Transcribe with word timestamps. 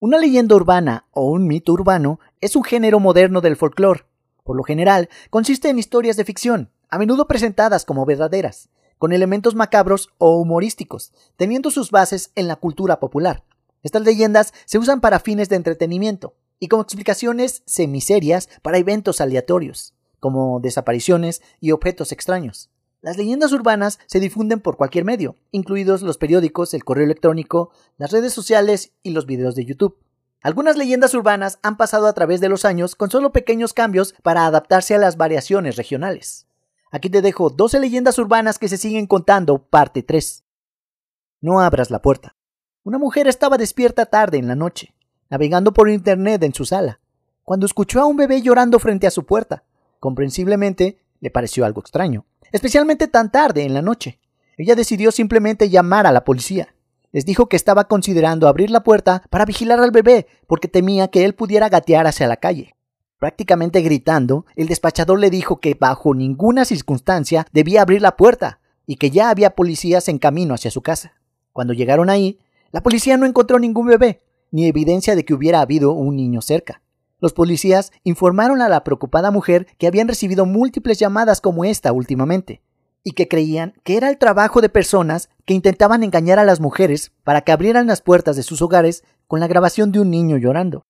Una 0.00 0.18
leyenda 0.18 0.54
urbana 0.54 1.06
o 1.10 1.28
un 1.28 1.48
mito 1.48 1.72
urbano 1.72 2.20
es 2.40 2.54
un 2.54 2.62
género 2.62 3.00
moderno 3.00 3.40
del 3.40 3.56
folclore. 3.56 4.04
Por 4.44 4.56
lo 4.56 4.62
general, 4.62 5.08
consiste 5.28 5.70
en 5.70 5.78
historias 5.80 6.16
de 6.16 6.24
ficción, 6.24 6.70
a 6.88 6.98
menudo 6.98 7.26
presentadas 7.26 7.84
como 7.84 8.06
verdaderas, 8.06 8.68
con 8.98 9.12
elementos 9.12 9.56
macabros 9.56 10.10
o 10.18 10.38
humorísticos, 10.38 11.12
teniendo 11.36 11.72
sus 11.72 11.90
bases 11.90 12.30
en 12.36 12.46
la 12.46 12.54
cultura 12.54 13.00
popular. 13.00 13.42
Estas 13.82 14.02
leyendas 14.02 14.54
se 14.66 14.78
usan 14.78 15.00
para 15.00 15.18
fines 15.18 15.48
de 15.48 15.56
entretenimiento 15.56 16.36
y 16.60 16.68
como 16.68 16.82
explicaciones 16.82 17.64
semiserias 17.66 18.48
para 18.62 18.78
eventos 18.78 19.20
aleatorios, 19.20 19.94
como 20.20 20.60
desapariciones 20.60 21.42
y 21.58 21.72
objetos 21.72 22.12
extraños. 22.12 22.70
Las 23.08 23.16
leyendas 23.16 23.52
urbanas 23.52 23.98
se 24.04 24.20
difunden 24.20 24.60
por 24.60 24.76
cualquier 24.76 25.06
medio, 25.06 25.34
incluidos 25.50 26.02
los 26.02 26.18
periódicos, 26.18 26.74
el 26.74 26.84
correo 26.84 27.06
electrónico, 27.06 27.70
las 27.96 28.10
redes 28.10 28.34
sociales 28.34 28.92
y 29.02 29.12
los 29.12 29.24
videos 29.24 29.54
de 29.54 29.64
YouTube. 29.64 29.96
Algunas 30.42 30.76
leyendas 30.76 31.14
urbanas 31.14 31.58
han 31.62 31.78
pasado 31.78 32.06
a 32.06 32.12
través 32.12 32.42
de 32.42 32.50
los 32.50 32.66
años 32.66 32.94
con 32.94 33.10
solo 33.10 33.32
pequeños 33.32 33.72
cambios 33.72 34.14
para 34.22 34.44
adaptarse 34.44 34.94
a 34.94 34.98
las 34.98 35.16
variaciones 35.16 35.76
regionales. 35.76 36.48
Aquí 36.90 37.08
te 37.08 37.22
dejo 37.22 37.48
12 37.48 37.80
leyendas 37.80 38.18
urbanas 38.18 38.58
que 38.58 38.68
se 38.68 38.76
siguen 38.76 39.06
contando, 39.06 39.56
parte 39.56 40.02
3. 40.02 40.44
No 41.40 41.62
abras 41.62 41.90
la 41.90 42.02
puerta. 42.02 42.36
Una 42.84 42.98
mujer 42.98 43.26
estaba 43.26 43.56
despierta 43.56 44.04
tarde 44.04 44.36
en 44.36 44.48
la 44.48 44.54
noche, 44.54 44.94
navegando 45.30 45.72
por 45.72 45.88
internet 45.88 46.42
en 46.42 46.52
su 46.52 46.66
sala, 46.66 47.00
cuando 47.42 47.64
escuchó 47.64 48.02
a 48.02 48.04
un 48.04 48.18
bebé 48.18 48.42
llorando 48.42 48.78
frente 48.78 49.06
a 49.06 49.10
su 49.10 49.24
puerta. 49.24 49.64
Comprensiblemente, 49.98 50.98
le 51.20 51.30
pareció 51.30 51.64
algo 51.64 51.80
extraño 51.80 52.26
especialmente 52.52 53.08
tan 53.08 53.30
tarde 53.30 53.64
en 53.64 53.74
la 53.74 53.82
noche. 53.82 54.18
Ella 54.56 54.74
decidió 54.74 55.12
simplemente 55.12 55.70
llamar 55.70 56.06
a 56.06 56.12
la 56.12 56.24
policía. 56.24 56.74
Les 57.12 57.24
dijo 57.24 57.48
que 57.48 57.56
estaba 57.56 57.84
considerando 57.84 58.48
abrir 58.48 58.70
la 58.70 58.82
puerta 58.82 59.22
para 59.30 59.44
vigilar 59.44 59.80
al 59.80 59.90
bebé 59.90 60.26
porque 60.46 60.68
temía 60.68 61.08
que 61.08 61.24
él 61.24 61.34
pudiera 61.34 61.68
gatear 61.68 62.06
hacia 62.06 62.26
la 62.26 62.36
calle. 62.36 62.74
Prácticamente 63.18 63.80
gritando, 63.80 64.46
el 64.54 64.68
despachador 64.68 65.18
le 65.18 65.30
dijo 65.30 65.58
que 65.58 65.74
bajo 65.74 66.14
ninguna 66.14 66.64
circunstancia 66.64 67.46
debía 67.52 67.82
abrir 67.82 68.02
la 68.02 68.16
puerta 68.16 68.60
y 68.86 68.96
que 68.96 69.10
ya 69.10 69.30
había 69.30 69.50
policías 69.50 70.08
en 70.08 70.18
camino 70.18 70.54
hacia 70.54 70.70
su 70.70 70.82
casa. 70.82 71.14
Cuando 71.52 71.72
llegaron 71.72 72.10
ahí, 72.10 72.38
la 72.70 72.82
policía 72.82 73.16
no 73.16 73.26
encontró 73.26 73.58
ningún 73.58 73.86
bebé, 73.86 74.20
ni 74.50 74.66
evidencia 74.66 75.16
de 75.16 75.24
que 75.24 75.34
hubiera 75.34 75.60
habido 75.60 75.92
un 75.92 76.16
niño 76.16 76.42
cerca. 76.42 76.82
Los 77.20 77.32
policías 77.32 77.92
informaron 78.04 78.62
a 78.62 78.68
la 78.68 78.84
preocupada 78.84 79.30
mujer 79.30 79.66
que 79.78 79.86
habían 79.86 80.08
recibido 80.08 80.46
múltiples 80.46 80.98
llamadas 80.98 81.40
como 81.40 81.64
esta 81.64 81.92
últimamente, 81.92 82.62
y 83.02 83.12
que 83.12 83.26
creían 83.26 83.74
que 83.84 83.96
era 83.96 84.08
el 84.10 84.18
trabajo 84.18 84.60
de 84.60 84.68
personas 84.68 85.30
que 85.44 85.54
intentaban 85.54 86.02
engañar 86.02 86.38
a 86.38 86.44
las 86.44 86.60
mujeres 86.60 87.12
para 87.24 87.40
que 87.40 87.52
abrieran 87.52 87.86
las 87.86 88.02
puertas 88.02 88.36
de 88.36 88.42
sus 88.42 88.62
hogares 88.62 89.02
con 89.26 89.40
la 89.40 89.48
grabación 89.48 89.92
de 89.92 90.00
un 90.00 90.10
niño 90.10 90.36
llorando. 90.36 90.82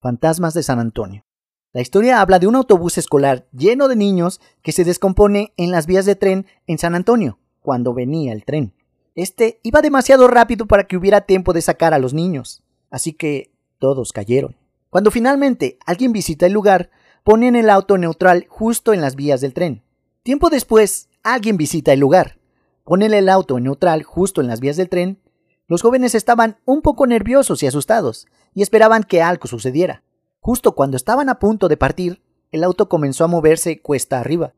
Fantasmas 0.00 0.54
de 0.54 0.62
San 0.62 0.78
Antonio. 0.78 1.24
La 1.72 1.82
historia 1.82 2.20
habla 2.20 2.38
de 2.38 2.46
un 2.46 2.56
autobús 2.56 2.98
escolar 2.98 3.46
lleno 3.52 3.88
de 3.88 3.96
niños 3.96 4.40
que 4.62 4.72
se 4.72 4.84
descompone 4.84 5.52
en 5.56 5.70
las 5.70 5.86
vías 5.86 6.06
de 6.06 6.16
tren 6.16 6.46
en 6.66 6.78
San 6.78 6.94
Antonio, 6.94 7.38
cuando 7.60 7.92
venía 7.94 8.32
el 8.32 8.44
tren. 8.44 8.72
Este 9.14 9.60
iba 9.62 9.82
demasiado 9.82 10.28
rápido 10.28 10.66
para 10.66 10.84
que 10.84 10.96
hubiera 10.96 11.22
tiempo 11.22 11.52
de 11.52 11.60
sacar 11.60 11.92
a 11.92 11.98
los 11.98 12.14
niños, 12.14 12.62
así 12.90 13.12
que 13.12 13.52
todos 13.78 14.12
cayeron. 14.12 14.56
Cuando 14.90 15.10
finalmente 15.10 15.78
alguien 15.84 16.12
visita 16.12 16.46
el 16.46 16.52
lugar, 16.52 16.90
ponen 17.24 17.56
el 17.56 17.68
auto 17.68 17.98
neutral 17.98 18.46
justo 18.48 18.92
en 18.92 19.00
las 19.00 19.16
vías 19.16 19.40
del 19.40 19.52
tren. 19.52 19.82
Tiempo 20.22 20.48
después, 20.48 21.08
alguien 21.22 21.56
visita 21.56 21.92
el 21.92 22.00
lugar. 22.00 22.38
Ponen 22.84 23.12
el 23.12 23.28
auto 23.28 23.60
neutral 23.60 24.02
justo 24.02 24.40
en 24.40 24.46
las 24.46 24.60
vías 24.60 24.76
del 24.76 24.88
tren. 24.88 25.20
Los 25.66 25.82
jóvenes 25.82 26.14
estaban 26.14 26.56
un 26.64 26.80
poco 26.80 27.06
nerviosos 27.06 27.62
y 27.62 27.66
asustados, 27.66 28.26
y 28.54 28.62
esperaban 28.62 29.04
que 29.04 29.20
algo 29.20 29.46
sucediera. 29.46 30.02
Justo 30.40 30.74
cuando 30.74 30.96
estaban 30.96 31.28
a 31.28 31.38
punto 31.38 31.68
de 31.68 31.76
partir, 31.76 32.22
el 32.50 32.64
auto 32.64 32.88
comenzó 32.88 33.24
a 33.24 33.28
moverse 33.28 33.82
cuesta 33.82 34.20
arriba. 34.20 34.54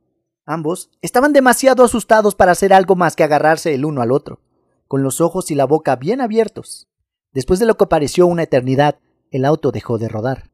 Ambos 0.47 0.91
estaban 1.03 1.33
demasiado 1.33 1.83
asustados 1.83 2.37
para 2.37 2.53
hacer 2.53 2.73
algo 2.73 2.95
más 2.95 3.17
que 3.17 3.25
agarrarse 3.25 3.75
el 3.75 3.85
uno 3.85 4.01
al 4.01 4.13
otro, 4.13 4.41
con 4.87 5.03
los 5.03 5.21
ojos 5.21 5.51
y 5.51 5.57
la 5.57 5.65
boca 5.65 5.97
bien 5.97 6.21
abiertos. 6.21 6.89
Después 7.33 7.59
de 7.59 7.67
lo 7.67 7.77
que 7.77 7.87
pareció 7.87 8.27
una 8.27 8.45
eternidad, 8.45 8.99
el 9.31 9.45
auto 9.45 9.73
dejó 9.73 9.99
de 9.99 10.09
rodar. 10.09 10.51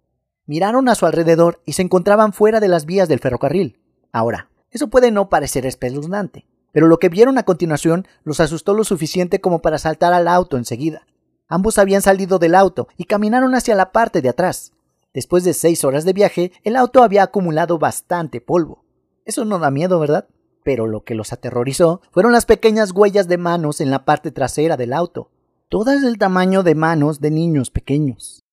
Miraron 0.46 0.88
a 0.88 0.94
su 0.94 1.06
alrededor 1.06 1.60
y 1.64 1.72
se 1.72 1.82
encontraban 1.82 2.32
fuera 2.32 2.60
de 2.60 2.68
las 2.68 2.86
vías 2.86 3.08
del 3.08 3.18
ferrocarril. 3.18 3.80
Ahora, 4.12 4.50
eso 4.70 4.88
puede 4.88 5.10
no 5.10 5.28
parecer 5.28 5.66
espeluznante, 5.66 6.46
pero 6.72 6.86
lo 6.86 6.98
que 6.98 7.08
vieron 7.08 7.38
a 7.38 7.44
continuación 7.44 8.06
los 8.22 8.40
asustó 8.40 8.74
lo 8.74 8.84
suficiente 8.84 9.40
como 9.40 9.60
para 9.60 9.78
saltar 9.78 10.12
al 10.12 10.28
auto 10.28 10.56
enseguida. 10.56 11.06
Ambos 11.48 11.78
habían 11.78 12.02
salido 12.02 12.38
del 12.38 12.54
auto 12.54 12.88
y 12.96 13.04
caminaron 13.04 13.54
hacia 13.54 13.74
la 13.74 13.92
parte 13.92 14.20
de 14.20 14.28
atrás. 14.28 14.72
Después 15.14 15.44
de 15.44 15.54
seis 15.54 15.84
horas 15.84 16.04
de 16.04 16.12
viaje, 16.12 16.52
el 16.62 16.76
auto 16.76 17.02
había 17.02 17.22
acumulado 17.22 17.78
bastante 17.78 18.40
polvo. 18.40 18.84
Eso 19.24 19.44
no 19.44 19.58
da 19.58 19.70
miedo, 19.70 19.98
¿verdad? 19.98 20.28
Pero 20.62 20.86
lo 20.86 21.04
que 21.04 21.14
los 21.14 21.32
aterrorizó 21.32 22.02
fueron 22.10 22.32
las 22.32 22.46
pequeñas 22.46 22.92
huellas 22.92 23.26
de 23.26 23.38
manos 23.38 23.80
en 23.80 23.90
la 23.90 24.04
parte 24.04 24.30
trasera 24.30 24.76
del 24.76 24.92
auto, 24.92 25.30
todas 25.68 26.02
del 26.02 26.18
tamaño 26.18 26.62
de 26.62 26.74
manos 26.74 27.20
de 27.20 27.30
niños 27.30 27.70
pequeños. 27.70 28.45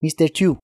Mr. 0.00 0.30
Chu. 0.30 0.58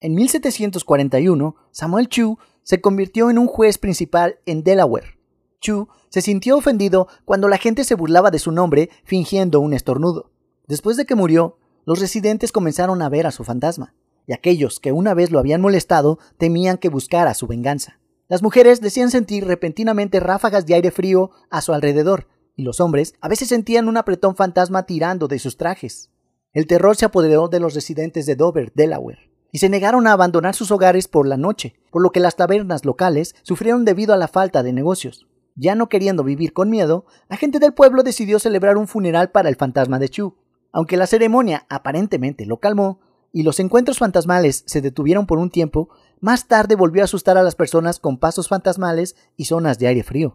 En 0.00 0.14
1741, 0.14 1.56
Samuel 1.72 2.08
Chu 2.08 2.38
se 2.62 2.80
convirtió 2.80 3.28
en 3.28 3.38
un 3.38 3.46
juez 3.46 3.76
principal 3.76 4.38
en 4.46 4.62
Delaware. 4.62 5.18
Chu 5.60 5.88
se 6.08 6.22
sintió 6.22 6.56
ofendido 6.56 7.08
cuando 7.26 7.48
la 7.48 7.58
gente 7.58 7.84
se 7.84 7.94
burlaba 7.94 8.30
de 8.30 8.38
su 8.38 8.50
nombre 8.50 8.88
fingiendo 9.04 9.60
un 9.60 9.74
estornudo. 9.74 10.30
Después 10.66 10.96
de 10.96 11.04
que 11.04 11.14
murió, 11.14 11.58
los 11.84 12.00
residentes 12.00 12.50
comenzaron 12.50 13.02
a 13.02 13.08
ver 13.10 13.26
a 13.26 13.30
su 13.30 13.44
fantasma, 13.44 13.94
y 14.26 14.32
aquellos 14.32 14.80
que 14.80 14.92
una 14.92 15.12
vez 15.12 15.30
lo 15.30 15.38
habían 15.38 15.60
molestado 15.60 16.18
temían 16.38 16.78
que 16.78 16.88
buscara 16.88 17.34
su 17.34 17.46
venganza. 17.46 17.98
Las 18.28 18.42
mujeres 18.42 18.80
decían 18.80 19.10
sentir 19.10 19.46
repentinamente 19.46 20.20
ráfagas 20.20 20.64
de 20.64 20.74
aire 20.74 20.90
frío 20.90 21.30
a 21.50 21.60
su 21.60 21.74
alrededor, 21.74 22.26
y 22.56 22.62
los 22.62 22.80
hombres 22.80 23.14
a 23.20 23.28
veces 23.28 23.48
sentían 23.48 23.88
un 23.88 23.98
apretón 23.98 24.34
fantasma 24.34 24.84
tirando 24.84 25.28
de 25.28 25.38
sus 25.38 25.58
trajes. 25.58 26.10
El 26.52 26.66
terror 26.66 26.96
se 26.96 27.04
apoderó 27.04 27.48
de 27.48 27.60
los 27.60 27.74
residentes 27.74 28.26
de 28.26 28.34
Dover, 28.34 28.72
Delaware, 28.74 29.30
y 29.52 29.58
se 29.58 29.68
negaron 29.68 30.06
a 30.06 30.12
abandonar 30.12 30.54
sus 30.54 30.70
hogares 30.70 31.08
por 31.08 31.26
la 31.26 31.36
noche, 31.36 31.76
por 31.90 32.02
lo 32.02 32.10
que 32.10 32.20
las 32.20 32.36
tabernas 32.36 32.84
locales 32.84 33.34
sufrieron 33.42 33.84
debido 33.84 34.14
a 34.14 34.16
la 34.16 34.28
falta 34.28 34.62
de 34.62 34.72
negocios. 34.72 35.26
Ya 35.56 35.74
no 35.74 35.88
queriendo 35.88 36.24
vivir 36.24 36.52
con 36.52 36.70
miedo, 36.70 37.04
la 37.28 37.36
gente 37.36 37.58
del 37.58 37.74
pueblo 37.74 38.02
decidió 38.02 38.38
celebrar 38.38 38.76
un 38.76 38.88
funeral 38.88 39.30
para 39.30 39.48
el 39.48 39.56
fantasma 39.56 39.98
de 39.98 40.08
Chu. 40.08 40.36
Aunque 40.72 40.96
la 40.96 41.06
ceremonia 41.06 41.66
aparentemente 41.68 42.46
lo 42.46 42.58
calmó, 42.60 43.00
y 43.32 43.42
los 43.42 43.60
encuentros 43.60 43.98
fantasmales 43.98 44.64
se 44.66 44.80
detuvieron 44.80 45.26
por 45.26 45.38
un 45.38 45.50
tiempo, 45.50 45.90
más 46.20 46.48
tarde 46.48 46.76
volvió 46.76 47.02
a 47.02 47.04
asustar 47.04 47.36
a 47.36 47.42
las 47.42 47.54
personas 47.54 47.98
con 47.98 48.18
pasos 48.18 48.48
fantasmales 48.48 49.16
y 49.36 49.44
zonas 49.44 49.78
de 49.78 49.88
aire 49.88 50.02
frío. 50.02 50.34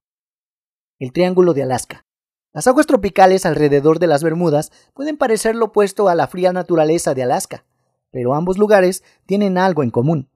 El 1.00 1.12
Triángulo 1.12 1.54
de 1.54 1.64
Alaska. 1.64 2.06
Las 2.54 2.68
aguas 2.68 2.86
tropicales 2.86 3.48
alrededor 3.48 3.98
de 3.98 4.06
las 4.06 4.22
Bermudas 4.24 4.72
pueden 4.94 5.18
parecer 5.18 5.56
lo 5.56 5.66
opuesto 5.66 6.08
a 6.08 6.14
la 6.14 6.28
fría 6.28 6.54
naturaleza 6.54 7.16
de 7.16 7.24
Alaska, 7.24 7.66
pero 8.12 8.36
ambos 8.36 8.60
lugares 8.60 9.04
tienen 9.26 9.58
algo 9.58 9.82
en 9.82 9.90
común, 9.90 10.30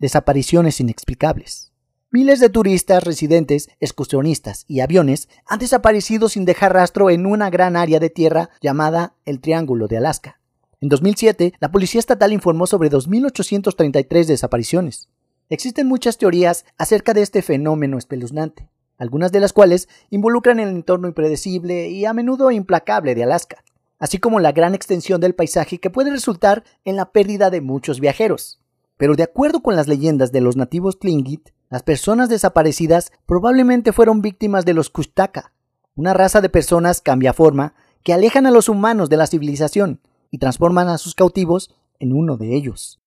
desapariciones 0.00 0.80
inexplicables. 0.80 1.70
Miles 2.10 2.40
de 2.40 2.48
turistas, 2.48 3.04
residentes, 3.04 3.68
excursionistas 3.78 4.64
y 4.66 4.80
aviones 4.80 5.28
han 5.46 5.60
desaparecido 5.60 6.28
sin 6.28 6.44
dejar 6.44 6.72
rastro 6.72 7.08
en 7.08 7.24
una 7.24 7.50
gran 7.50 7.76
área 7.76 8.00
de 8.00 8.10
tierra 8.10 8.50
llamada 8.60 9.14
el 9.24 9.40
Triángulo 9.40 9.86
de 9.86 9.98
Alaska. 9.98 10.40
En 10.80 10.88
2007, 10.88 11.52
la 11.60 11.70
Policía 11.70 12.00
Estatal 12.00 12.32
informó 12.32 12.66
sobre 12.66 12.90
2.833 12.90 14.26
desapariciones. 14.26 15.08
Existen 15.48 15.86
muchas 15.86 16.18
teorías 16.18 16.64
acerca 16.78 17.14
de 17.14 17.22
este 17.22 17.42
fenómeno 17.42 17.96
espeluznante 17.96 18.68
algunas 19.00 19.32
de 19.32 19.40
las 19.40 19.54
cuales 19.54 19.88
involucran 20.10 20.60
el 20.60 20.68
entorno 20.68 21.08
impredecible 21.08 21.88
y 21.88 22.04
a 22.04 22.12
menudo 22.12 22.50
implacable 22.50 23.14
de 23.14 23.24
Alaska, 23.24 23.64
así 23.98 24.18
como 24.18 24.40
la 24.40 24.52
gran 24.52 24.74
extensión 24.74 25.22
del 25.22 25.34
paisaje 25.34 25.78
que 25.78 25.88
puede 25.88 26.10
resultar 26.10 26.64
en 26.84 26.96
la 26.96 27.10
pérdida 27.10 27.48
de 27.48 27.62
muchos 27.62 27.98
viajeros. 27.98 28.60
Pero 28.98 29.14
de 29.14 29.22
acuerdo 29.22 29.62
con 29.62 29.74
las 29.74 29.88
leyendas 29.88 30.32
de 30.32 30.42
los 30.42 30.56
nativos 30.56 30.98
Tlingit, 30.98 31.48
las 31.70 31.82
personas 31.82 32.28
desaparecidas 32.28 33.10
probablemente 33.24 33.92
fueron 33.92 34.20
víctimas 34.20 34.66
de 34.66 34.74
los 34.74 34.90
Kushtaka, 34.90 35.54
una 35.94 36.12
raza 36.12 36.42
de 36.42 36.50
personas 36.50 37.00
cambiaforma 37.00 37.72
que 38.04 38.12
alejan 38.12 38.46
a 38.46 38.50
los 38.50 38.68
humanos 38.68 39.08
de 39.08 39.16
la 39.16 39.26
civilización 39.26 40.02
y 40.30 40.38
transforman 40.38 40.88
a 40.90 40.98
sus 40.98 41.14
cautivos 41.14 41.74
en 41.98 42.12
uno 42.12 42.36
de 42.36 42.54
ellos. 42.54 43.00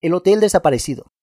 El 0.00 0.14
Hotel 0.14 0.40
Desaparecido. 0.40 1.13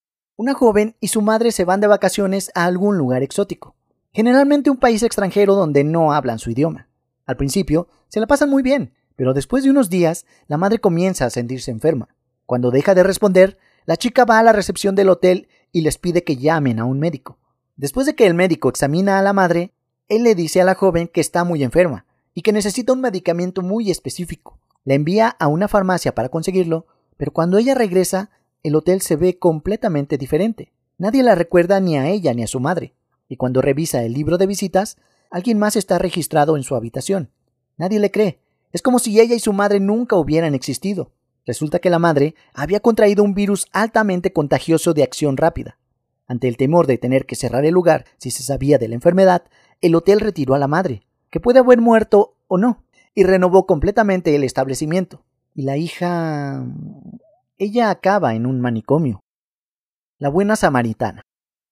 Una 0.41 0.55
joven 0.55 0.95
y 0.99 1.09
su 1.09 1.21
madre 1.21 1.51
se 1.51 1.65
van 1.65 1.81
de 1.81 1.87
vacaciones 1.87 2.49
a 2.55 2.65
algún 2.65 2.97
lugar 2.97 3.21
exótico, 3.21 3.75
generalmente 4.11 4.71
un 4.71 4.77
país 4.77 5.03
extranjero 5.03 5.53
donde 5.53 5.83
no 5.83 6.13
hablan 6.13 6.39
su 6.39 6.49
idioma. 6.49 6.87
Al 7.27 7.37
principio 7.37 7.87
se 8.07 8.19
la 8.19 8.25
pasan 8.25 8.49
muy 8.49 8.63
bien, 8.63 8.91
pero 9.15 9.35
después 9.35 9.63
de 9.63 9.69
unos 9.69 9.91
días 9.91 10.25
la 10.47 10.57
madre 10.57 10.79
comienza 10.79 11.25
a 11.25 11.29
sentirse 11.29 11.69
enferma. 11.69 12.15
Cuando 12.47 12.71
deja 12.71 12.95
de 12.95 13.03
responder, 13.03 13.59
la 13.85 13.97
chica 13.97 14.25
va 14.25 14.39
a 14.39 14.43
la 14.43 14.51
recepción 14.51 14.95
del 14.95 15.09
hotel 15.09 15.47
y 15.71 15.81
les 15.81 15.99
pide 15.99 16.23
que 16.23 16.37
llamen 16.37 16.79
a 16.79 16.85
un 16.85 16.97
médico. 16.97 17.37
Después 17.75 18.07
de 18.07 18.15
que 18.15 18.25
el 18.25 18.33
médico 18.33 18.69
examina 18.69 19.19
a 19.19 19.21
la 19.21 19.33
madre, 19.33 19.75
él 20.07 20.23
le 20.23 20.33
dice 20.33 20.59
a 20.59 20.65
la 20.65 20.73
joven 20.73 21.07
que 21.07 21.21
está 21.21 21.43
muy 21.43 21.63
enferma 21.63 22.07
y 22.33 22.41
que 22.41 22.51
necesita 22.51 22.93
un 22.93 23.01
medicamento 23.01 23.61
muy 23.61 23.91
específico. 23.91 24.57
La 24.85 24.95
envía 24.95 25.27
a 25.27 25.45
una 25.45 25.67
farmacia 25.67 26.15
para 26.15 26.29
conseguirlo, 26.29 26.87
pero 27.15 27.31
cuando 27.31 27.59
ella 27.59 27.75
regresa, 27.75 28.31
el 28.63 28.75
hotel 28.75 29.01
se 29.01 29.15
ve 29.15 29.39
completamente 29.39 30.17
diferente. 30.17 30.71
Nadie 30.97 31.23
la 31.23 31.35
recuerda 31.35 31.79
ni 31.79 31.97
a 31.97 32.07
ella 32.07 32.33
ni 32.33 32.43
a 32.43 32.47
su 32.47 32.59
madre. 32.59 32.93
Y 33.27 33.37
cuando 33.37 33.61
revisa 33.61 34.03
el 34.03 34.13
libro 34.13 34.37
de 34.37 34.45
visitas, 34.45 34.97
alguien 35.29 35.57
más 35.57 35.75
está 35.75 35.97
registrado 35.97 36.57
en 36.57 36.63
su 36.63 36.75
habitación. 36.75 37.31
Nadie 37.77 37.99
le 37.99 38.11
cree. 38.11 38.39
Es 38.71 38.81
como 38.81 38.99
si 38.99 39.19
ella 39.19 39.35
y 39.35 39.39
su 39.39 39.53
madre 39.53 39.79
nunca 39.79 40.15
hubieran 40.15 40.53
existido. 40.53 41.11
Resulta 41.45 41.79
que 41.79 41.89
la 41.89 41.97
madre 41.97 42.35
había 42.53 42.79
contraído 42.79 43.23
un 43.23 43.33
virus 43.33 43.65
altamente 43.71 44.31
contagioso 44.31 44.93
de 44.93 45.03
acción 45.03 45.37
rápida. 45.37 45.79
Ante 46.27 46.47
el 46.47 46.55
temor 46.55 46.87
de 46.87 46.97
tener 46.97 47.25
que 47.25 47.35
cerrar 47.35 47.65
el 47.65 47.73
lugar 47.73 48.05
si 48.17 48.31
se 48.31 48.43
sabía 48.43 48.77
de 48.77 48.87
la 48.87 48.95
enfermedad, 48.95 49.43
el 49.81 49.95
hotel 49.95 50.19
retiró 50.19 50.53
a 50.53 50.59
la 50.59 50.67
madre, 50.67 51.01
que 51.29 51.39
puede 51.39 51.59
haber 51.59 51.81
muerto 51.81 52.35
o 52.47 52.57
no, 52.57 52.83
y 53.15 53.23
renovó 53.23 53.65
completamente 53.65 54.35
el 54.35 54.43
establecimiento. 54.43 55.23
Y 55.55 55.63
la 55.63 55.77
hija... 55.77 56.63
ella 57.63 57.91
acaba 57.91 58.33
en 58.33 58.47
un 58.47 58.59
manicomio. 58.59 59.19
La 60.17 60.29
buena 60.29 60.55
samaritana. 60.55 61.21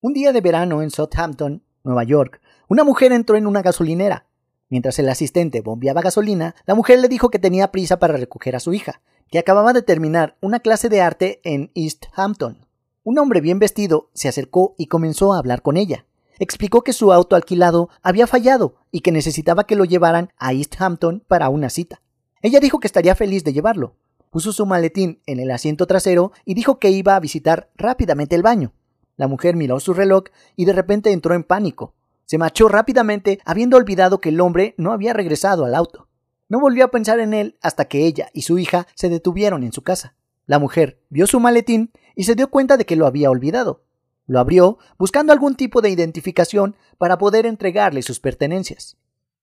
Un 0.02 0.14
día 0.14 0.32
de 0.32 0.40
verano 0.40 0.84
en 0.84 0.92
Southampton, 0.92 1.64
Nueva 1.84 2.04
York, 2.04 2.42
una 2.68 2.84
mujer 2.84 3.12
entró 3.12 3.38
en 3.38 3.48
una 3.48 3.64
gasolinera. 3.64 4.28
Mientras 4.70 5.00
el 5.00 5.10
asistente 5.10 5.62
bombeaba 5.62 6.04
gasolina, 6.04 6.54
la 6.68 6.76
mujer 6.76 7.00
le 7.00 7.08
dijo 7.08 7.32
que 7.32 7.40
tenía 7.40 7.72
prisa 7.72 7.98
para 7.98 8.18
recoger 8.18 8.56
a 8.56 8.60
su 8.60 8.72
hija, 8.72 9.02
que 9.32 9.40
acababa 9.40 9.74
de 9.74 9.82
terminar 9.82 10.38
una 10.42 10.60
clase 10.60 10.90
de 10.90 11.02
arte 11.02 11.42
en 11.44 11.72
East 11.74 12.06
Hampton. 12.14 12.68
Un 13.02 13.18
hombre 13.18 13.42
bien 13.42 13.58
vestido 13.58 14.12
se 14.14 14.28
acercó 14.28 14.76
y 14.78 14.86
comenzó 14.86 15.34
a 15.34 15.40
hablar 15.40 15.64
con 15.64 15.76
ella. 15.76 16.06
Explicó 16.38 16.84
que 16.84 16.94
su 16.94 17.12
auto 17.12 17.36
alquilado 17.36 17.90
había 18.04 18.28
fallado 18.28 18.76
y 18.92 19.02
que 19.02 19.12
necesitaba 19.12 19.64
que 19.64 19.76
lo 19.76 19.86
llevaran 19.86 20.32
a 20.38 20.54
East 20.54 20.80
Hampton 20.80 21.24
para 21.28 21.50
una 21.50 21.72
cita. 21.72 22.04
Ella 22.44 22.60
dijo 22.60 22.80
que 22.80 22.86
estaría 22.86 23.16
feliz 23.16 23.44
de 23.44 23.54
llevarlo. 23.54 23.96
Puso 24.30 24.54
su 24.54 24.66
maletín 24.66 25.22
en 25.26 25.40
el 25.40 25.50
asiento 25.52 25.88
trasero 25.88 26.32
y 26.46 26.54
dijo 26.54 26.80
que 26.80 26.92
iba 26.92 27.16
a 27.16 27.20
visitar 27.20 27.72
rápidamente 27.76 28.36
el 28.36 28.44
baño. 28.44 28.74
La 29.18 29.28
mujer 29.28 29.56
miró 29.56 29.80
su 29.80 29.94
reloj 29.94 30.26
y 30.56 30.66
de 30.66 30.74
repente 30.74 31.12
entró 31.12 31.34
en 31.34 31.44
pánico. 31.44 31.96
Se 32.26 32.38
marchó 32.38 32.68
rápidamente, 32.68 33.40
habiendo 33.44 33.76
olvidado 33.76 34.20
que 34.20 34.30
el 34.30 34.40
hombre 34.40 34.76
no 34.78 34.92
había 34.92 35.14
regresado 35.14 35.66
al 35.66 35.74
auto. 35.74 36.08
No 36.48 36.60
volvió 36.60 36.86
a 36.86 36.92
pensar 36.92 37.20
en 37.20 37.34
él 37.34 37.58
hasta 37.62 37.86
que 37.86 38.06
ella 38.06 38.30
y 38.34 38.44
su 38.44 38.60
hija 38.60 38.86
se 38.94 39.10
detuvieron 39.10 39.64
en 39.64 39.74
su 39.74 39.82
casa. 39.82 40.16
La 40.46 40.60
mujer 40.60 41.02
vio 41.10 41.26
su 41.26 41.40
maletín 41.40 41.92
y 42.16 42.26
se 42.26 42.36
dio 42.36 42.52
cuenta 42.52 42.78
de 42.78 42.86
que 42.86 42.96
lo 42.96 43.08
había 43.08 43.32
olvidado. 43.32 43.84
Lo 44.28 44.40
abrió 44.40 44.78
buscando 45.00 45.34
algún 45.34 45.56
tipo 45.56 45.82
de 45.82 45.90
identificación 45.90 46.76
para 47.00 47.18
poder 47.18 47.48
entregarle 47.48 48.04
sus 48.04 48.20
pertenencias. 48.20 48.96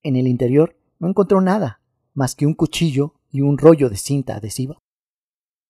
En 0.05 0.15
el 0.15 0.29
interior 0.29 0.77
no 1.01 1.09
encontró 1.09 1.41
nada 1.41 1.81
más 2.15 2.37
que 2.37 2.47
un 2.47 2.55
cuchillo 2.55 3.16
y 3.37 3.43
un 3.43 3.59
rollo 3.59 3.91
de 3.91 3.99
cinta 3.99 4.37
adhesiva. 4.37 4.79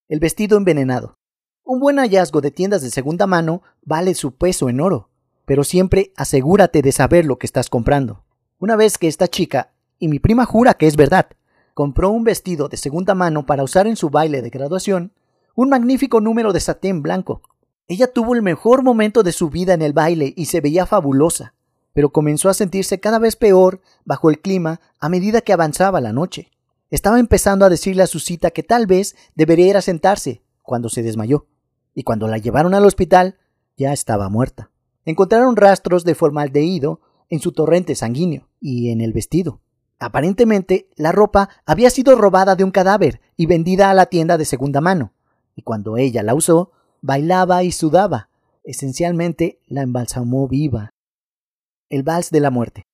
El 0.09 0.21
vestido 0.21 0.57
envenenado. 0.57 1.19
Un 1.65 1.81
buen 1.81 1.99
hallazgo 1.99 2.41
de 2.41 2.53
tiendas 2.53 2.81
de 2.81 2.91
segunda 2.91 3.27
mano 3.27 3.63
vale 3.83 4.15
su 4.15 4.37
peso 4.37 4.69
en 4.69 4.81
oro, 4.81 5.11
pero 5.47 5.65
siempre 5.65 6.13
asegúrate 6.17 6.81
de 6.81 6.93
saber 6.93 7.25
lo 7.25 7.39
que 7.39 7.47
estás 7.47 7.69
comprando. 7.69 8.23
Una 8.61 8.77
vez 8.77 8.99
que 8.99 9.09
esta 9.09 9.27
chica 9.27 9.73
y 9.99 10.07
mi 10.07 10.21
prima 10.21 10.45
jura 10.45 10.75
que 10.75 10.87
es 10.87 10.97
verdad. 10.97 11.27
Compró 11.75 12.11
un 12.11 12.23
vestido 12.23 12.69
de 12.69 12.77
segunda 12.77 13.17
mano 13.17 13.47
para 13.47 13.65
usar 13.65 13.89
en 13.89 13.97
su 13.97 14.11
baile 14.11 14.43
de 14.43 14.51
graduación, 14.51 15.13
un 15.57 15.69
magnífico 15.69 16.21
número 16.21 16.53
de 16.53 16.61
satén 16.61 17.03
blanco. 17.03 17.43
Ella 17.89 18.13
tuvo 18.13 18.35
el 18.35 18.43
mejor 18.43 18.85
momento 18.85 19.25
de 19.25 19.33
su 19.33 19.51
vida 19.51 19.75
en 19.75 19.83
el 19.83 19.93
baile 19.93 20.33
y 20.37 20.47
se 20.47 20.61
veía 20.61 20.87
fabulosa, 20.87 21.55
pero 21.93 22.11
comenzó 22.11 22.49
a 22.49 22.55
sentirse 22.55 23.01
cada 23.01 23.19
vez 23.19 23.35
peor 23.35 23.81
bajo 24.05 24.31
el 24.31 24.41
clima 24.41 24.81
a 25.01 25.09
medida 25.09 25.41
que 25.41 25.53
avanzaba 25.53 26.01
la 26.01 26.13
noche. 26.13 26.53
Estaba 26.97 27.21
empezando 27.21 27.67
a 27.67 27.69
decirle 27.69 28.03
a 28.03 28.07
su 28.07 28.21
cita 28.21 28.53
que 28.53 28.63
tal 28.63 28.87
vez 28.87 29.17
debería 29.35 29.67
ir 29.67 29.77
a 29.77 29.83
sentarse 29.83 30.41
cuando 30.63 30.89
se 30.89 31.03
desmayó, 31.03 31.47
y 31.95 32.05
cuando 32.05 32.27
la 32.27 32.39
llevaron 32.39 32.73
al 32.73 32.87
hospital 32.87 33.37
ya 33.77 33.93
estaba 33.93 34.31
muerta. 34.31 34.71
Encontraron 35.05 35.57
rastros 35.57 36.05
de 36.05 36.15
formaldehído 36.15 37.03
en 37.29 37.41
su 37.41 37.53
torrente 37.53 37.95
sanguíneo 37.97 38.49
y 38.61 38.89
en 38.93 39.03
el 39.03 39.13
vestido. 39.13 39.61
Aparentemente, 39.99 40.89
la 40.97 41.13
ropa 41.13 41.51
había 41.67 41.91
sido 41.91 42.17
robada 42.17 42.57
de 42.57 42.65
un 42.65 42.71
cadáver 42.71 43.21
y 43.37 43.45
vendida 43.45 43.91
a 43.91 43.95
la 43.95 44.07
tienda 44.07 44.39
de 44.39 44.47
segunda 44.47 44.81
mano, 44.81 45.13
y 45.55 45.61
cuando 45.61 45.99
ella 45.99 46.23
la 46.23 46.35
usó, 46.35 46.73
bailaba 47.03 47.63
y 47.63 47.73
sudaba. 47.73 48.31
Esencialmente 48.65 49.61
la 49.67 49.83
embalsamó 49.83 50.49
viva. 50.49 50.95
El 51.91 52.05
vals 52.05 52.31
de 52.31 52.41
la 52.41 52.51
muerte. 52.51 52.85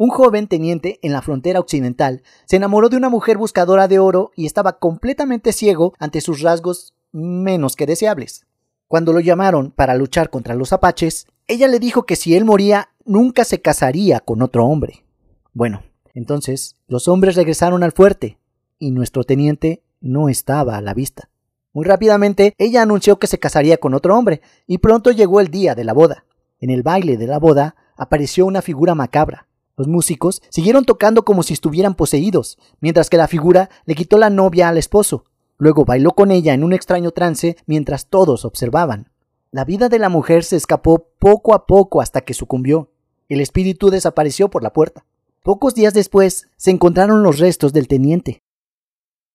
Un 0.00 0.08
joven 0.08 0.46
teniente 0.46 0.98
en 1.02 1.12
la 1.12 1.20
frontera 1.20 1.60
occidental 1.60 2.22
se 2.46 2.56
enamoró 2.56 2.88
de 2.88 2.96
una 2.96 3.10
mujer 3.10 3.36
buscadora 3.36 3.86
de 3.86 3.98
oro 3.98 4.30
y 4.34 4.46
estaba 4.46 4.78
completamente 4.78 5.52
ciego 5.52 5.92
ante 5.98 6.22
sus 6.22 6.40
rasgos 6.40 6.94
menos 7.12 7.76
que 7.76 7.84
deseables. 7.84 8.46
Cuando 8.88 9.12
lo 9.12 9.20
llamaron 9.20 9.72
para 9.72 9.94
luchar 9.96 10.30
contra 10.30 10.54
los 10.54 10.72
apaches, 10.72 11.26
ella 11.48 11.68
le 11.68 11.78
dijo 11.78 12.04
que 12.04 12.16
si 12.16 12.34
él 12.34 12.46
moría 12.46 12.88
nunca 13.04 13.44
se 13.44 13.60
casaría 13.60 14.20
con 14.20 14.40
otro 14.40 14.64
hombre. 14.64 15.04
Bueno, 15.52 15.82
entonces, 16.14 16.76
los 16.88 17.06
hombres 17.06 17.36
regresaron 17.36 17.82
al 17.82 17.92
fuerte, 17.92 18.38
y 18.78 18.92
nuestro 18.92 19.24
teniente 19.24 19.82
no 20.00 20.30
estaba 20.30 20.78
a 20.78 20.80
la 20.80 20.94
vista. 20.94 21.28
Muy 21.74 21.84
rápidamente, 21.84 22.54
ella 22.56 22.80
anunció 22.80 23.18
que 23.18 23.26
se 23.26 23.38
casaría 23.38 23.76
con 23.76 23.92
otro 23.92 24.16
hombre, 24.16 24.40
y 24.66 24.78
pronto 24.78 25.10
llegó 25.10 25.40
el 25.40 25.48
día 25.48 25.74
de 25.74 25.84
la 25.84 25.92
boda. 25.92 26.24
En 26.58 26.70
el 26.70 26.82
baile 26.82 27.18
de 27.18 27.26
la 27.26 27.38
boda 27.38 27.76
apareció 27.98 28.46
una 28.46 28.62
figura 28.62 28.94
macabra. 28.94 29.46
Los 29.80 29.88
músicos 29.88 30.42
siguieron 30.50 30.84
tocando 30.84 31.24
como 31.24 31.42
si 31.42 31.54
estuvieran 31.54 31.94
poseídos, 31.94 32.58
mientras 32.82 33.08
que 33.08 33.16
la 33.16 33.28
figura 33.28 33.70
le 33.86 33.94
quitó 33.94 34.18
la 34.18 34.28
novia 34.28 34.68
al 34.68 34.76
esposo. 34.76 35.24
Luego 35.56 35.86
bailó 35.86 36.10
con 36.10 36.30
ella 36.30 36.52
en 36.52 36.64
un 36.64 36.74
extraño 36.74 37.12
trance 37.12 37.56
mientras 37.64 38.08
todos 38.08 38.44
observaban. 38.44 39.10
La 39.50 39.64
vida 39.64 39.88
de 39.88 39.98
la 39.98 40.10
mujer 40.10 40.44
se 40.44 40.56
escapó 40.56 41.06
poco 41.18 41.54
a 41.54 41.66
poco 41.66 42.02
hasta 42.02 42.20
que 42.20 42.34
sucumbió. 42.34 42.90
El 43.30 43.40
espíritu 43.40 43.88
desapareció 43.88 44.50
por 44.50 44.62
la 44.62 44.74
puerta. 44.74 45.06
Pocos 45.42 45.74
días 45.74 45.94
después 45.94 46.48
se 46.58 46.70
encontraron 46.70 47.22
los 47.22 47.38
restos 47.38 47.72
del 47.72 47.88
teniente. 47.88 48.42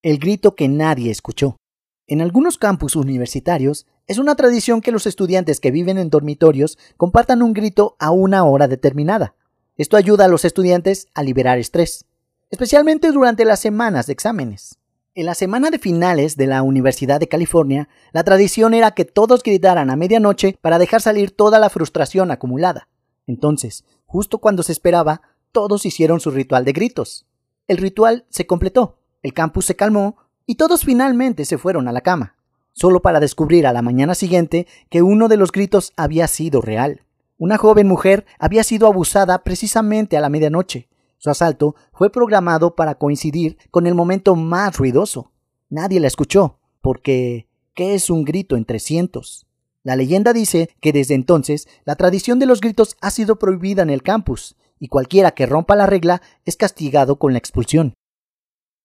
El 0.03 0.19
grito 0.19 0.53
que 0.53 0.67
nadie 0.67 1.09
escuchó. 1.09 1.57
En 2.05 2.21
algunos 2.21 2.59
campus 2.59 2.95
universitarios 2.95 3.87
es 4.05 4.19
una 4.19 4.35
tradición 4.35 4.81
que 4.81 4.91
los 4.91 5.07
estudiantes 5.07 5.59
que 5.59 5.71
viven 5.71 5.97
en 5.97 6.11
dormitorios 6.11 6.77
compartan 6.97 7.41
un 7.41 7.53
grito 7.53 7.95
a 7.97 8.11
una 8.11 8.43
hora 8.43 8.67
determinada. 8.67 9.33
Esto 9.77 9.97
ayuda 9.97 10.25
a 10.25 10.27
los 10.29 10.45
estudiantes 10.45 11.07
a 11.13 11.21
liberar 11.21 11.57
estrés, 11.57 12.05
especialmente 12.49 13.11
durante 13.11 13.43
las 13.43 13.59
semanas 13.59 14.07
de 14.07 14.13
exámenes. 14.13 14.79
En 15.15 15.25
la 15.25 15.35
semana 15.35 15.69
de 15.69 15.79
finales 15.79 16.37
de 16.37 16.47
la 16.47 16.61
Universidad 16.61 17.19
de 17.19 17.27
California, 17.27 17.89
la 18.13 18.23
tradición 18.23 18.73
era 18.73 18.91
que 18.91 19.03
todos 19.03 19.43
gritaran 19.43 19.89
a 19.89 19.97
medianoche 19.97 20.57
para 20.61 20.79
dejar 20.79 21.01
salir 21.01 21.31
toda 21.31 21.59
la 21.59 21.69
frustración 21.69 22.31
acumulada. 22.31 22.87
Entonces, 23.27 23.83
justo 24.05 24.37
cuando 24.37 24.63
se 24.63 24.71
esperaba, 24.71 25.21
todos 25.51 25.85
hicieron 25.85 26.21
su 26.21 26.31
ritual 26.31 26.63
de 26.63 26.71
gritos. 26.71 27.25
El 27.67 27.77
ritual 27.77 28.25
se 28.29 28.47
completó, 28.47 28.99
el 29.23 29.33
campus 29.33 29.65
se 29.65 29.75
calmó 29.75 30.17
y 30.45 30.55
todos 30.55 30.85
finalmente 30.85 31.43
se 31.43 31.57
fueron 31.57 31.89
a 31.89 31.91
la 31.91 32.01
cama, 32.01 32.37
solo 32.71 33.01
para 33.01 33.19
descubrir 33.19 33.67
a 33.67 33.73
la 33.73 33.81
mañana 33.81 34.15
siguiente 34.15 34.67
que 34.89 35.01
uno 35.01 35.27
de 35.27 35.37
los 35.37 35.51
gritos 35.51 35.91
había 35.97 36.27
sido 36.27 36.61
real. 36.61 37.04
Una 37.37 37.57
joven 37.57 37.87
mujer 37.87 38.25
había 38.39 38.63
sido 38.63 38.87
abusada 38.87 39.43
precisamente 39.43 40.15
a 40.15 40.21
la 40.21 40.29
medianoche. 40.29 40.87
Su 41.17 41.29
asalto 41.29 41.75
fue 41.91 42.09
programado 42.09 42.75
para 42.75 42.95
coincidir 42.95 43.57
con 43.71 43.87
el 43.87 43.95
momento 43.95 44.35
más 44.35 44.77
ruidoso. 44.77 45.31
Nadie 45.69 45.99
la 45.99 46.07
escuchó, 46.07 46.59
porque 46.81 47.47
¿qué 47.73 47.93
es 47.93 48.09
un 48.09 48.23
grito 48.23 48.55
en 48.55 48.63
trescientos? 48.63 49.47
La 49.83 49.95
leyenda 49.95 50.31
dice 50.31 50.69
que 50.79 50.93
desde 50.93 51.13
entonces 51.13 51.67
la 51.83 51.95
tradición 51.95 52.39
de 52.39 52.45
los 52.45 52.61
gritos 52.61 52.95
ha 53.01 53.11
sido 53.11 53.37
prohibida 53.37 53.83
en 53.83 53.89
el 53.89 54.01
campus, 54.01 54.55
y 54.79 54.87
cualquiera 54.87 55.31
que 55.31 55.45
rompa 55.45 55.75
la 55.75 55.85
regla 55.85 56.21
es 56.45 56.55
castigado 56.55 57.17
con 57.19 57.33
la 57.33 57.39
expulsión. 57.39 57.95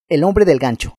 El 0.09 0.25
hombre 0.25 0.45
del 0.45 0.59
gancho. 0.59 0.95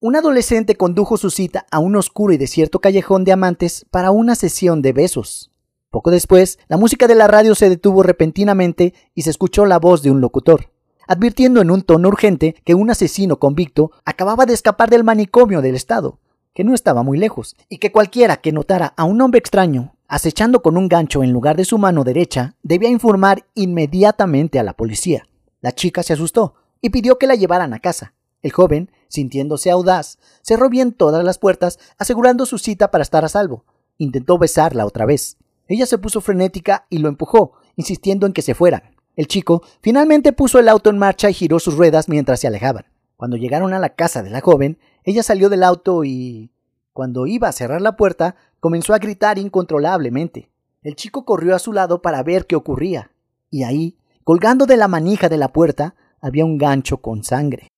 Un 0.00 0.16
adolescente 0.16 0.76
condujo 0.76 1.18
su 1.18 1.30
cita 1.30 1.66
a 1.70 1.78
un 1.78 1.96
oscuro 1.96 2.32
y 2.32 2.36
desierto 2.36 2.80
callejón 2.80 3.24
de 3.24 3.32
amantes 3.32 3.86
para 3.90 4.10
una 4.10 4.34
sesión 4.34 4.82
de 4.82 4.92
besos. 4.92 5.53
Poco 5.94 6.10
después, 6.10 6.58
la 6.66 6.76
música 6.76 7.06
de 7.06 7.14
la 7.14 7.28
radio 7.28 7.54
se 7.54 7.68
detuvo 7.68 8.02
repentinamente 8.02 8.94
y 9.14 9.22
se 9.22 9.30
escuchó 9.30 9.64
la 9.64 9.78
voz 9.78 10.02
de 10.02 10.10
un 10.10 10.20
locutor, 10.20 10.72
advirtiendo 11.06 11.60
en 11.60 11.70
un 11.70 11.82
tono 11.82 12.08
urgente 12.08 12.56
que 12.64 12.74
un 12.74 12.90
asesino 12.90 13.38
convicto 13.38 13.92
acababa 14.04 14.44
de 14.44 14.54
escapar 14.54 14.90
del 14.90 15.04
manicomio 15.04 15.62
del 15.62 15.76
Estado, 15.76 16.18
que 16.52 16.64
no 16.64 16.74
estaba 16.74 17.04
muy 17.04 17.16
lejos, 17.16 17.54
y 17.68 17.78
que 17.78 17.92
cualquiera 17.92 18.38
que 18.38 18.50
notara 18.50 18.92
a 18.96 19.04
un 19.04 19.20
hombre 19.20 19.38
extraño 19.38 19.94
acechando 20.08 20.62
con 20.62 20.76
un 20.76 20.88
gancho 20.88 21.22
en 21.22 21.30
lugar 21.30 21.56
de 21.56 21.64
su 21.64 21.78
mano 21.78 22.02
derecha, 22.02 22.56
debía 22.64 22.88
informar 22.88 23.46
inmediatamente 23.54 24.58
a 24.58 24.64
la 24.64 24.72
policía. 24.72 25.28
La 25.60 25.70
chica 25.70 26.02
se 26.02 26.14
asustó 26.14 26.54
y 26.80 26.90
pidió 26.90 27.18
que 27.18 27.28
la 27.28 27.36
llevaran 27.36 27.72
a 27.72 27.78
casa. 27.78 28.14
El 28.42 28.50
joven, 28.50 28.90
sintiéndose 29.06 29.70
audaz, 29.70 30.18
cerró 30.42 30.68
bien 30.68 30.90
todas 30.90 31.22
las 31.22 31.38
puertas, 31.38 31.78
asegurando 31.98 32.46
su 32.46 32.58
cita 32.58 32.90
para 32.90 33.02
estar 33.02 33.24
a 33.24 33.28
salvo. 33.28 33.64
Intentó 33.96 34.38
besarla 34.38 34.86
otra 34.86 35.06
vez. 35.06 35.38
Ella 35.68 35.86
se 35.86 35.98
puso 35.98 36.20
frenética 36.20 36.86
y 36.90 36.98
lo 36.98 37.08
empujó, 37.08 37.52
insistiendo 37.76 38.26
en 38.26 38.32
que 38.32 38.42
se 38.42 38.54
fueran. 38.54 38.94
El 39.16 39.28
chico 39.28 39.62
finalmente 39.80 40.32
puso 40.32 40.58
el 40.58 40.68
auto 40.68 40.90
en 40.90 40.98
marcha 40.98 41.30
y 41.30 41.34
giró 41.34 41.58
sus 41.58 41.76
ruedas 41.76 42.08
mientras 42.08 42.40
se 42.40 42.46
alejaban. 42.46 42.86
Cuando 43.16 43.36
llegaron 43.36 43.72
a 43.72 43.78
la 43.78 43.90
casa 43.90 44.22
de 44.22 44.30
la 44.30 44.40
joven, 44.40 44.78
ella 45.04 45.22
salió 45.22 45.48
del 45.48 45.62
auto 45.62 46.04
y... 46.04 46.50
Cuando 46.92 47.26
iba 47.26 47.48
a 47.48 47.52
cerrar 47.52 47.80
la 47.80 47.96
puerta, 47.96 48.36
comenzó 48.60 48.94
a 48.94 48.98
gritar 48.98 49.38
incontrolablemente. 49.38 50.50
El 50.82 50.94
chico 50.96 51.24
corrió 51.24 51.56
a 51.56 51.58
su 51.58 51.72
lado 51.72 52.02
para 52.02 52.22
ver 52.22 52.46
qué 52.46 52.54
ocurría, 52.54 53.10
y 53.50 53.64
ahí, 53.64 53.98
colgando 54.22 54.66
de 54.66 54.76
la 54.76 54.86
manija 54.86 55.28
de 55.28 55.36
la 55.36 55.48
puerta, 55.48 55.96
había 56.20 56.44
un 56.44 56.56
gancho 56.56 56.98
con 56.98 57.24
sangre. 57.24 57.68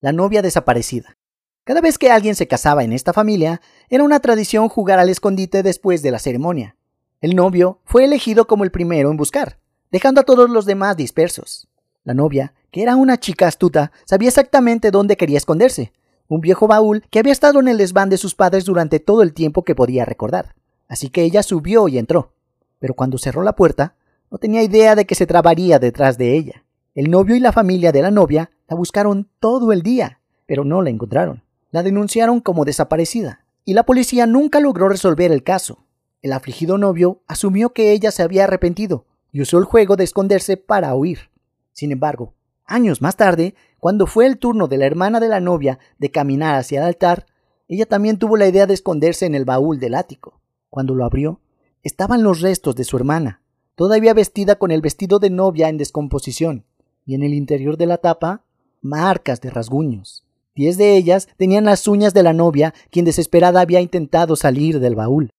La 0.00 0.12
novia 0.12 0.42
desaparecida. 0.42 1.16
Cada 1.64 1.80
vez 1.80 1.98
que 1.98 2.10
alguien 2.10 2.34
se 2.34 2.48
casaba 2.48 2.84
en 2.84 2.92
esta 2.92 3.12
familia, 3.12 3.60
era 3.88 4.04
una 4.04 4.20
tradición 4.20 4.68
jugar 4.68 4.98
al 4.98 5.10
escondite 5.10 5.62
después 5.62 6.02
de 6.02 6.10
la 6.10 6.18
ceremonia. 6.18 6.76
El 7.20 7.34
novio 7.34 7.80
fue 7.84 8.04
elegido 8.04 8.46
como 8.46 8.62
el 8.62 8.70
primero 8.70 9.10
en 9.10 9.16
buscar, 9.16 9.58
dejando 9.90 10.20
a 10.20 10.24
todos 10.24 10.48
los 10.48 10.66
demás 10.66 10.96
dispersos. 10.96 11.66
La 12.04 12.14
novia, 12.14 12.54
que 12.70 12.80
era 12.80 12.94
una 12.94 13.18
chica 13.18 13.48
astuta, 13.48 13.90
sabía 14.04 14.28
exactamente 14.28 14.92
dónde 14.92 15.16
quería 15.16 15.38
esconderse, 15.38 15.92
un 16.28 16.40
viejo 16.40 16.68
baúl 16.68 17.04
que 17.10 17.18
había 17.18 17.32
estado 17.32 17.58
en 17.58 17.66
el 17.66 17.76
desván 17.76 18.08
de 18.08 18.18
sus 18.18 18.36
padres 18.36 18.66
durante 18.66 19.00
todo 19.00 19.22
el 19.22 19.34
tiempo 19.34 19.64
que 19.64 19.74
podía 19.74 20.04
recordar. 20.04 20.54
Así 20.86 21.08
que 21.08 21.22
ella 21.24 21.42
subió 21.42 21.88
y 21.88 21.98
entró. 21.98 22.34
Pero 22.78 22.94
cuando 22.94 23.18
cerró 23.18 23.42
la 23.42 23.56
puerta, 23.56 23.96
no 24.30 24.38
tenía 24.38 24.62
idea 24.62 24.94
de 24.94 25.04
que 25.04 25.16
se 25.16 25.26
trabaría 25.26 25.80
detrás 25.80 26.18
de 26.18 26.36
ella. 26.36 26.64
El 26.94 27.10
novio 27.10 27.34
y 27.34 27.40
la 27.40 27.50
familia 27.50 27.90
de 27.90 28.02
la 28.02 28.12
novia 28.12 28.52
la 28.68 28.76
buscaron 28.76 29.28
todo 29.40 29.72
el 29.72 29.82
día, 29.82 30.20
pero 30.46 30.64
no 30.64 30.82
la 30.82 30.90
encontraron. 30.90 31.42
La 31.72 31.82
denunciaron 31.82 32.40
como 32.40 32.64
desaparecida, 32.64 33.44
y 33.64 33.74
la 33.74 33.82
policía 33.82 34.26
nunca 34.26 34.60
logró 34.60 34.88
resolver 34.88 35.32
el 35.32 35.42
caso. 35.42 35.84
El 36.20 36.32
afligido 36.32 36.78
novio 36.78 37.22
asumió 37.28 37.72
que 37.72 37.92
ella 37.92 38.10
se 38.10 38.22
había 38.22 38.44
arrepentido 38.44 39.06
y 39.30 39.40
usó 39.40 39.58
el 39.58 39.64
juego 39.64 39.94
de 39.94 40.04
esconderse 40.04 40.56
para 40.56 40.94
huir. 40.94 41.30
Sin 41.72 41.92
embargo, 41.92 42.34
años 42.64 43.00
más 43.00 43.16
tarde, 43.16 43.54
cuando 43.78 44.06
fue 44.06 44.26
el 44.26 44.38
turno 44.38 44.66
de 44.66 44.78
la 44.78 44.86
hermana 44.86 45.20
de 45.20 45.28
la 45.28 45.38
novia 45.38 45.78
de 45.98 46.10
caminar 46.10 46.56
hacia 46.56 46.80
el 46.80 46.86
altar, 46.86 47.26
ella 47.68 47.86
también 47.86 48.18
tuvo 48.18 48.36
la 48.36 48.48
idea 48.48 48.66
de 48.66 48.74
esconderse 48.74 49.26
en 49.26 49.36
el 49.36 49.44
baúl 49.44 49.78
del 49.78 49.94
ático. 49.94 50.40
Cuando 50.70 50.94
lo 50.94 51.04
abrió, 51.04 51.40
estaban 51.84 52.24
los 52.24 52.40
restos 52.40 52.74
de 52.74 52.82
su 52.82 52.96
hermana, 52.96 53.42
todavía 53.76 54.12
vestida 54.12 54.56
con 54.56 54.72
el 54.72 54.80
vestido 54.80 55.20
de 55.20 55.30
novia 55.30 55.68
en 55.68 55.78
descomposición, 55.78 56.64
y 57.06 57.14
en 57.14 57.22
el 57.22 57.32
interior 57.32 57.76
de 57.76 57.86
la 57.86 57.98
tapa, 57.98 58.44
marcas 58.80 59.40
de 59.40 59.50
rasguños. 59.50 60.24
Diez 60.56 60.76
de 60.78 60.96
ellas 60.96 61.28
tenían 61.36 61.66
las 61.66 61.86
uñas 61.86 62.12
de 62.12 62.24
la 62.24 62.32
novia, 62.32 62.74
quien 62.90 63.04
desesperada 63.04 63.60
había 63.60 63.80
intentado 63.80 64.34
salir 64.34 64.80
del 64.80 64.96
baúl. 64.96 65.30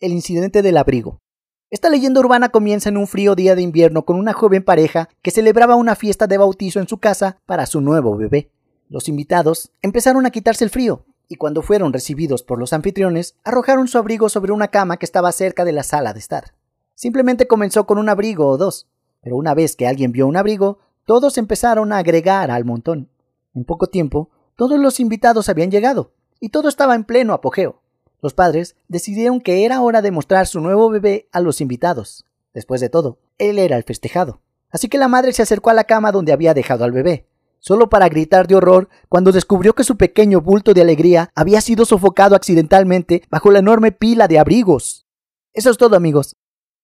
El 0.00 0.12
incidente 0.12 0.62
del 0.62 0.76
abrigo. 0.76 1.18
Esta 1.70 1.90
leyenda 1.90 2.20
urbana 2.20 2.50
comienza 2.50 2.88
en 2.88 2.96
un 2.96 3.08
frío 3.08 3.34
día 3.34 3.56
de 3.56 3.62
invierno 3.62 4.04
con 4.04 4.16
una 4.16 4.32
joven 4.32 4.62
pareja 4.62 5.08
que 5.22 5.32
celebraba 5.32 5.74
una 5.74 5.96
fiesta 5.96 6.28
de 6.28 6.38
bautizo 6.38 6.78
en 6.78 6.86
su 6.86 6.98
casa 6.98 7.40
para 7.46 7.66
su 7.66 7.80
nuevo 7.80 8.16
bebé. 8.16 8.52
Los 8.88 9.08
invitados 9.08 9.72
empezaron 9.82 10.24
a 10.24 10.30
quitarse 10.30 10.62
el 10.62 10.70
frío, 10.70 11.04
y 11.26 11.34
cuando 11.34 11.62
fueron 11.62 11.92
recibidos 11.92 12.44
por 12.44 12.60
los 12.60 12.72
anfitriones, 12.72 13.34
arrojaron 13.42 13.88
su 13.88 13.98
abrigo 13.98 14.28
sobre 14.28 14.52
una 14.52 14.68
cama 14.68 14.98
que 14.98 15.04
estaba 15.04 15.32
cerca 15.32 15.64
de 15.64 15.72
la 15.72 15.82
sala 15.82 16.12
de 16.12 16.20
estar. 16.20 16.54
Simplemente 16.94 17.48
comenzó 17.48 17.84
con 17.84 17.98
un 17.98 18.08
abrigo 18.08 18.46
o 18.46 18.56
dos, 18.56 18.86
pero 19.20 19.36
una 19.36 19.52
vez 19.52 19.74
que 19.74 19.88
alguien 19.88 20.12
vio 20.12 20.28
un 20.28 20.36
abrigo, 20.36 20.78
todos 21.06 21.38
empezaron 21.38 21.92
a 21.92 21.98
agregar 21.98 22.52
al 22.52 22.64
montón. 22.64 23.10
En 23.52 23.64
poco 23.64 23.88
tiempo, 23.88 24.30
todos 24.54 24.78
los 24.78 25.00
invitados 25.00 25.48
habían 25.48 25.72
llegado, 25.72 26.12
y 26.38 26.50
todo 26.50 26.68
estaba 26.68 26.94
en 26.94 27.02
pleno 27.02 27.32
apogeo. 27.32 27.82
Los 28.20 28.34
padres 28.34 28.76
decidieron 28.88 29.40
que 29.40 29.64
era 29.64 29.80
hora 29.80 30.02
de 30.02 30.10
mostrar 30.10 30.46
su 30.46 30.60
nuevo 30.60 30.90
bebé 30.90 31.28
a 31.30 31.40
los 31.40 31.60
invitados. 31.60 32.26
Después 32.52 32.80
de 32.80 32.88
todo, 32.88 33.18
él 33.38 33.58
era 33.58 33.76
el 33.76 33.84
festejado. 33.84 34.40
Así 34.70 34.88
que 34.88 34.98
la 34.98 35.08
madre 35.08 35.32
se 35.32 35.42
acercó 35.42 35.70
a 35.70 35.74
la 35.74 35.84
cama 35.84 36.10
donde 36.12 36.32
había 36.32 36.52
dejado 36.52 36.84
al 36.84 36.92
bebé, 36.92 37.26
solo 37.60 37.88
para 37.88 38.08
gritar 38.08 38.48
de 38.48 38.56
horror 38.56 38.88
cuando 39.08 39.32
descubrió 39.32 39.74
que 39.74 39.84
su 39.84 39.96
pequeño 39.96 40.40
bulto 40.40 40.74
de 40.74 40.82
alegría 40.82 41.30
había 41.34 41.60
sido 41.60 41.84
sofocado 41.84 42.34
accidentalmente 42.34 43.22
bajo 43.30 43.50
la 43.50 43.60
enorme 43.60 43.92
pila 43.92 44.26
de 44.26 44.38
abrigos. 44.38 45.06
Eso 45.52 45.70
es 45.70 45.78
todo 45.78 45.96
amigos. 45.96 46.36